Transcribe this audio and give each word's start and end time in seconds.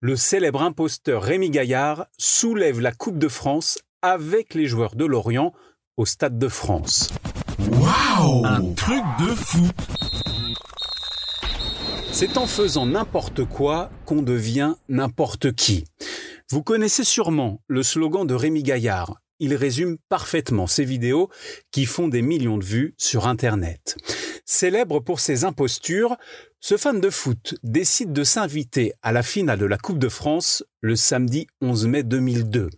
le 0.00 0.14
célèbre 0.14 0.62
imposteur 0.62 1.22
Rémi 1.22 1.50
Gaillard 1.50 2.06
soulève 2.18 2.80
la 2.80 2.92
Coupe 2.92 3.18
de 3.18 3.26
France 3.26 3.80
avec 4.00 4.54
les 4.54 4.66
joueurs 4.66 4.94
de 4.94 5.04
Lorient 5.04 5.52
au 5.96 6.06
Stade 6.06 6.38
de 6.38 6.46
France. 6.46 7.10
Waouh 7.72 8.46
Un 8.46 8.72
truc 8.74 9.02
de 9.18 9.34
fou 9.34 9.66
C'est 12.12 12.36
en 12.36 12.46
faisant 12.46 12.86
n'importe 12.86 13.44
quoi 13.44 13.90
qu'on 14.06 14.22
devient 14.22 14.74
n'importe 14.88 15.52
qui. 15.52 15.84
Vous 16.50 16.62
connaissez 16.62 17.02
sûrement 17.02 17.60
le 17.66 17.82
slogan 17.82 18.24
de 18.24 18.34
Rémi 18.34 18.62
Gaillard. 18.62 19.20
Il 19.40 19.54
résume 19.54 19.98
parfaitement 20.08 20.68
ces 20.68 20.84
vidéos 20.84 21.28
qui 21.72 21.86
font 21.86 22.06
des 22.06 22.22
millions 22.22 22.58
de 22.58 22.64
vues 22.64 22.94
sur 22.98 23.26
Internet. 23.26 23.96
Célèbre 24.50 25.00
pour 25.00 25.20
ses 25.20 25.44
impostures, 25.44 26.16
ce 26.58 26.78
fan 26.78 27.02
de 27.02 27.10
foot 27.10 27.56
décide 27.62 28.14
de 28.14 28.24
s'inviter 28.24 28.94
à 29.02 29.12
la 29.12 29.22
finale 29.22 29.58
de 29.58 29.66
la 29.66 29.76
Coupe 29.76 29.98
de 29.98 30.08
France 30.08 30.64
le 30.80 30.96
samedi 30.96 31.46
11 31.60 31.86
mai 31.86 32.02
2002. 32.02 32.70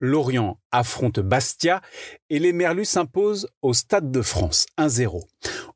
Lorient 0.00 0.58
affronte 0.72 1.20
Bastia 1.20 1.82
et 2.30 2.38
les 2.38 2.54
Merlus 2.54 2.86
s'imposent 2.86 3.48
au 3.60 3.74
Stade 3.74 4.10
de 4.10 4.22
France 4.22 4.64
1-0. 4.78 5.22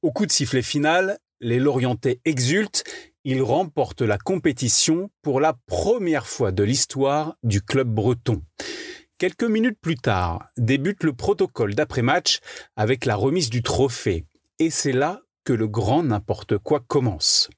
Au 0.01 0.13
coup 0.13 0.25
de 0.25 0.33
sifflet 0.33 0.63
final, 0.63 1.19
les 1.41 1.59
Lorientais 1.59 2.21
exultent, 2.25 2.83
ils 3.25 3.43
remportent 3.43 4.01
la 4.01 4.17
compétition 4.17 5.11
pour 5.21 5.41
la 5.41 5.53
première 5.67 6.27
fois 6.27 6.53
de 6.53 6.63
l'histoire 6.63 7.37
du 7.43 7.61
club 7.61 7.89
breton. 7.89 8.41
Quelques 9.19 9.45
minutes 9.45 9.79
plus 9.79 9.97
tard, 9.97 10.47
débute 10.57 11.05
le 11.05 11.13
protocole 11.13 11.75
d'après-match 11.75 12.41
avec 12.77 13.05
la 13.05 13.15
remise 13.15 13.51
du 13.51 13.63
trophée. 13.63 14.25
Et 14.59 14.71
c'est 14.71 14.93
là 14.93 15.21
que 15.45 15.53
le 15.53 15.69
grand 15.69 16.03
n'importe 16.03 16.59
quoi 16.59 16.81
commence. 16.81 17.51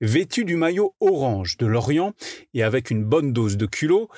Vêtu 0.00 0.44
du 0.44 0.56
maillot 0.56 0.94
orange 1.00 1.56
de 1.56 1.66
Lorient 1.66 2.14
et 2.54 2.62
avec 2.62 2.90
une 2.90 3.04
bonne 3.04 3.32
dose 3.32 3.56
de 3.56 3.66
culot, 3.66 4.08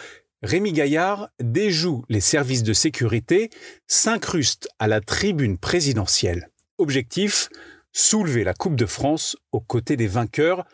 Rémi 0.43 0.73
Gaillard 0.73 1.29
déjoue 1.41 2.05
les 2.09 2.21
services 2.21 2.63
de 2.63 2.73
sécurité, 2.73 3.51
s'incruste 3.87 4.69
à 4.79 4.89
la 4.89 5.01
tribune 5.01 5.59
présidentielle. 5.59 6.51
Objectif 6.79 7.49
soulever 7.93 8.45
la 8.45 8.55
Coupe 8.55 8.77
de 8.77 8.87
France 8.87 9.37
aux 9.53 9.61
côtés 9.61 9.97
des 9.97 10.07
vainqueurs, 10.07 10.65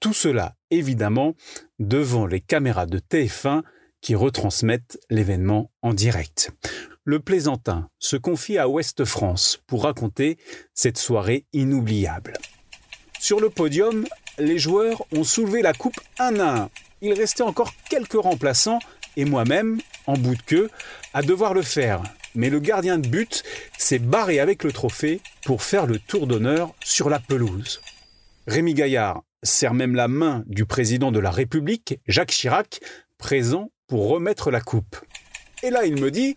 tout 0.00 0.12
cela 0.12 0.54
évidemment 0.70 1.34
devant 1.78 2.26
les 2.26 2.40
caméras 2.40 2.86
de 2.86 2.98
TF1 2.98 3.62
qui 4.00 4.14
retransmettent 4.14 4.98
l'événement 5.10 5.70
en 5.82 5.94
direct 5.94 6.52
le 7.06 7.20
plaisantin 7.20 7.88
se 8.00 8.16
confie 8.16 8.58
à 8.58 8.68
Ouest 8.68 9.04
France 9.04 9.60
pour 9.68 9.84
raconter 9.84 10.36
cette 10.74 10.98
soirée 10.98 11.46
inoubliable. 11.52 12.34
Sur 13.20 13.40
le 13.40 13.48
podium, 13.48 14.06
les 14.38 14.58
joueurs 14.58 15.06
ont 15.12 15.24
soulevé 15.24 15.62
la 15.62 15.72
coupe 15.72 15.98
un 16.18 16.38
à 16.40 16.62
un. 16.62 16.70
Il 17.00 17.14
restait 17.14 17.44
encore 17.44 17.72
quelques 17.88 18.20
remplaçants 18.20 18.80
et 19.16 19.24
moi-même, 19.24 19.80
en 20.06 20.14
bout 20.14 20.34
de 20.34 20.42
queue, 20.42 20.68
à 21.14 21.22
devoir 21.22 21.54
le 21.54 21.62
faire. 21.62 22.02
Mais 22.34 22.50
le 22.50 22.58
gardien 22.58 22.98
de 22.98 23.08
but 23.08 23.44
s'est 23.78 24.00
barré 24.00 24.40
avec 24.40 24.64
le 24.64 24.72
trophée 24.72 25.20
pour 25.44 25.62
faire 25.62 25.86
le 25.86 26.00
tour 26.00 26.26
d'honneur 26.26 26.74
sur 26.84 27.08
la 27.08 27.20
pelouse. 27.20 27.80
Rémi 28.48 28.74
Gaillard 28.74 29.22
serre 29.44 29.74
même 29.74 29.94
la 29.94 30.08
main 30.08 30.42
du 30.46 30.66
président 30.66 31.12
de 31.12 31.20
la 31.20 31.30
République, 31.30 32.00
Jacques 32.08 32.32
Chirac, 32.32 32.80
présent 33.16 33.70
pour 33.86 34.08
remettre 34.08 34.50
la 34.50 34.60
coupe. 34.60 34.96
Et 35.62 35.70
là, 35.70 35.86
il 35.86 36.00
me 36.00 36.10
dit 36.10 36.34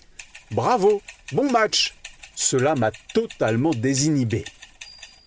Bravo, 0.51 1.01
bon 1.31 1.51
match. 1.51 1.93
Cela 2.35 2.73
m'a 2.73 2.91
totalement 3.13 3.69
désinhibé. 3.69 4.45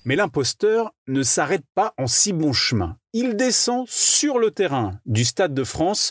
Mais 0.05 0.17
l'imposteur 0.17 0.93
ne 1.07 1.23
s'arrête 1.23 1.65
pas 1.77 1.95
en 1.97 2.09
si 2.09 2.33
bon 2.33 2.53
chemin. 2.53 2.97
Il 3.13 3.37
descend 3.37 3.87
sur 3.87 4.41
le 4.41 4.51
terrain 4.51 4.99
du 5.07 5.25
Stade 5.25 5.55
de 5.55 5.63
France, 5.63 6.11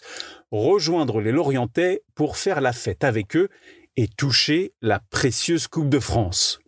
rejoindre 0.49 1.19
les 1.19 1.33
Lorientais 1.33 2.03
pour 2.15 2.37
faire 2.37 2.61
la 2.61 2.71
fête 2.71 3.03
avec 3.03 3.35
eux 3.35 3.49
et 3.97 4.07
toucher 4.07 4.73
la 4.81 5.01
précieuse 5.09 5.67
Coupe 5.67 5.89
de 5.89 5.99
France. 5.99 6.59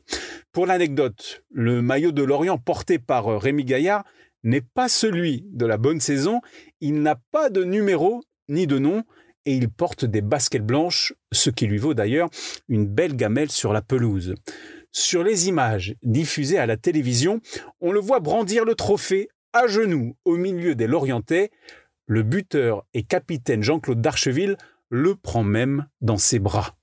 Pour 0.52 0.66
l'anecdote, 0.66 1.44
le 1.50 1.82
maillot 1.82 2.12
de 2.12 2.24
Lorient 2.24 2.58
porté 2.58 3.00
par 3.00 3.26
Rémi 3.40 3.64
Gaillard 3.64 4.04
n'est 4.44 4.62
pas 4.62 4.90
celui 4.90 5.46
de 5.54 5.66
la 5.66 5.78
bonne 5.78 6.02
saison, 6.02 6.42
il 6.82 7.02
n'a 7.02 7.16
pas 7.32 7.50
de 7.50 7.64
numéro 7.64 8.22
ni 8.50 8.68
de 8.68 8.80
nom, 8.80 9.04
et 9.46 9.56
il 9.56 9.70
porte 9.70 10.06
des 10.06 10.22
baskets 10.22 10.66
blanches, 10.66 11.14
ce 11.32 11.50
qui 11.50 11.68
lui 11.68 11.78
vaut 11.78 11.94
d'ailleurs 11.94 12.30
une 12.70 12.86
belle 12.86 13.16
gamelle 13.16 13.52
sur 13.52 13.74
la 13.74 13.82
pelouse. 13.82 14.36
Sur 14.92 15.24
les 15.24 15.48
images 15.48 15.96
diffusées 16.04 16.60
à 16.60 16.66
la 16.66 16.78
télévision, 16.78 17.42
on 17.82 17.92
le 17.92 18.00
voit 18.00 18.20
brandir 18.20 18.64
le 18.64 18.76
trophée 18.76 19.30
à 19.52 19.68
genoux 19.68 20.16
au 20.26 20.38
milieu 20.38 20.76
des 20.76 20.88
Lorientais. 20.88 21.52
Le 22.06 22.22
buteur 22.22 22.86
et 22.94 23.04
capitaine 23.04 23.64
Jean-Claude 23.64 24.02
Darcheville 24.02 24.58
le 24.90 25.16
prend 25.16 25.44
même 25.44 25.88
dans 26.02 26.18
ses 26.18 26.40
bras. 26.40 26.76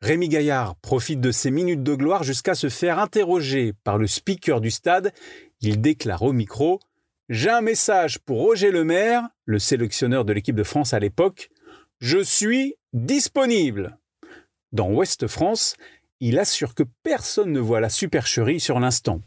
Rémi 0.00 0.28
Gaillard 0.28 0.76
profite 0.76 1.20
de 1.20 1.32
ces 1.32 1.50
minutes 1.50 1.82
de 1.82 1.94
gloire 1.94 2.22
jusqu'à 2.22 2.54
se 2.54 2.68
faire 2.68 2.98
interroger 2.98 3.72
par 3.84 3.98
le 3.98 4.06
speaker 4.06 4.60
du 4.60 4.70
stade. 4.70 5.12
Il 5.60 5.80
déclare 5.80 6.22
au 6.22 6.32
micro 6.32 6.80
J'ai 7.28 7.50
un 7.50 7.60
message 7.60 8.18
pour 8.20 8.38
Roger 8.38 8.70
Lemaire, 8.70 9.28
le 9.44 9.58
sélectionneur 9.58 10.24
de 10.24 10.32
l'équipe 10.32 10.56
de 10.56 10.62
France 10.62 10.94
à 10.94 11.00
l'époque. 11.00 11.50
Je 12.00 12.22
suis 12.22 12.76
disponible. 12.92 13.98
Dans 14.70 14.88
Ouest 14.90 15.26
France, 15.26 15.74
il 16.20 16.38
assure 16.38 16.74
que 16.74 16.84
personne 17.02 17.50
ne 17.50 17.58
voit 17.58 17.80
la 17.80 17.88
supercherie 17.88 18.60
sur 18.60 18.78
l'instant. 18.78 19.20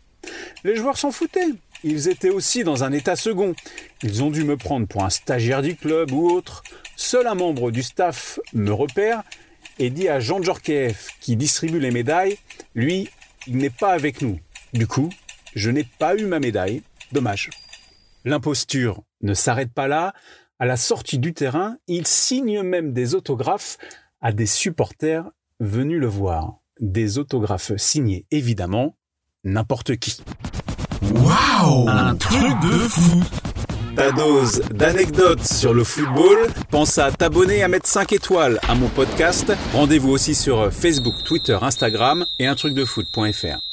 Les 0.64 0.78
joueurs 0.78 0.98
s'en 0.98 1.12
foutaient. 1.12 1.50
Ils 1.84 2.08
étaient 2.08 2.30
aussi 2.30 2.64
dans 2.64 2.86
un 2.86 2.94
état 2.94 3.18
second. 3.18 3.56
Ils 4.04 4.24
ont 4.24 4.30
dû 4.30 4.46
me 4.46 4.56
prendre 4.56 4.88
pour 4.88 5.04
un 5.04 5.10
stagiaire 5.10 5.62
du 5.62 5.76
club 5.76 6.14
ou 6.14 6.30
autre. 6.30 6.64
Seul 6.96 7.28
un 7.28 7.36
membre 7.36 7.72
du 7.72 7.84
staff 7.84 8.40
me 8.54 8.72
repère 8.72 9.24
et 9.78 9.90
dit 9.90 10.08
à 10.08 10.22
Jean 10.22 10.42
Djorkaeff, 10.42 11.10
qui 11.20 11.36
distribue 11.36 11.80
les 11.80 11.92
médailles, 11.92 12.38
lui, 12.74 13.10
il 13.48 13.58
n'est 13.58 13.70
pas 13.70 13.92
avec 13.92 14.22
nous. 14.22 14.40
Du 14.72 14.88
coup, 14.88 15.10
je 15.56 15.72
n'ai 15.72 15.84
pas 15.84 16.16
eu 16.16 16.26
ma 16.26 16.40
médaille. 16.40 16.84
Dommage. 17.12 17.50
L'imposture 18.24 19.02
ne 19.22 19.34
s'arrête 19.34 19.74
pas 19.74 19.90
là. 19.90 20.14
À 20.62 20.68
la 20.68 20.78
sortie 20.78 21.18
du 21.18 21.34
terrain, 21.34 21.78
il 21.88 22.06
signe 22.06 22.62
même 22.62 22.94
des 22.94 23.16
autographes 23.16 23.80
à 24.22 24.32
des 24.32 24.46
supporters 24.46 25.28
venus 25.60 26.00
le 26.00 26.06
voir. 26.06 26.60
Des 26.80 27.18
autographes 27.18 27.72
signés 27.78 28.28
évidemment 28.30 28.96
n'importe 29.44 29.96
qui. 29.96 30.22
Waouh 31.16 31.90
Un 31.90 32.16
truc 32.16 32.60
de 32.62 32.78
fou 32.78 33.24
ta 33.96 34.12
dose 34.12 34.62
d'anecdotes 34.72 35.44
sur 35.44 35.74
le 35.74 35.84
football. 35.84 36.38
Pense 36.70 37.00
à 37.00 37.12
t'abonner 37.12 37.64
à 37.64 37.68
mettre 37.68 37.88
5 37.88 38.14
étoiles 38.14 38.60
à 38.70 38.76
mon 38.76 38.88
podcast. 38.88 39.52
Rendez-vous 39.74 40.12
aussi 40.12 40.36
sur 40.36 40.72
Facebook, 40.72 41.16
Twitter, 41.26 41.58
Instagram 41.60 42.24
et 42.38 42.46
un 42.46 42.54
truc 42.54 42.76
de 42.76 42.86
foot.fr. 42.86 43.71